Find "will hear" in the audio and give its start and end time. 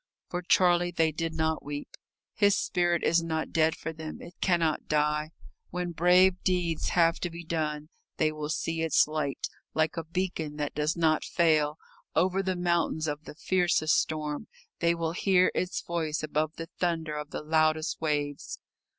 14.95-15.51